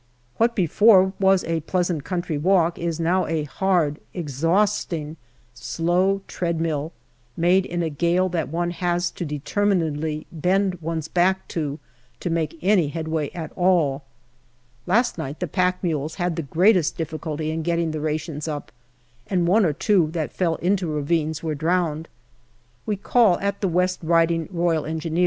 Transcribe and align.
What 0.37 0.55
before 0.55 1.13
was 1.19 1.43
a 1.43 1.59
pleasant 1.59 2.03
country 2.03 2.35
walk 2.39 2.79
is 2.79 2.99
now 2.99 3.27
a 3.27 3.43
hard, 3.43 3.99
exhausting" 4.15 5.15
slow 5.53 6.23
treadmill" 6.27 6.91
made 7.47 7.67
in 7.67 7.83
a 7.83 7.89
gale 7.91 8.27
that 8.29 8.49
one 8.49 8.71
has 8.71 9.11
to 9.11 9.25
determinedly 9.25 10.25
bend 10.31 10.79
one's 10.81 11.07
back 11.07 11.47
to, 11.49 11.77
to 12.19 12.29
make 12.31 12.57
any 12.63 12.87
headway 12.87 13.29
at 13.35 13.51
all. 13.55 14.01
Last 14.87 15.19
night 15.19 15.39
the 15.39 15.45
pack 15.45 15.83
mules 15.83 16.15
had 16.15 16.35
the 16.35 16.41
greatest 16.49 16.97
difficulty 16.97 17.51
in 17.51 17.61
getting 17.61 17.91
the 17.91 18.01
rations 18.01 18.47
up, 18.47 18.71
and 19.27 19.47
one 19.47 19.65
or 19.67 19.73
two 19.73 20.09
that 20.13 20.31
fell 20.33 20.55
into 20.55 20.87
ravines 20.87 21.43
were 21.43 21.53
drowned. 21.53 22.07
We 22.87 22.95
call 22.95 23.37
at 23.37 23.61
the 23.61 23.67
West 23.67 23.99
Riding 24.01 24.49
R.E. 24.51 24.97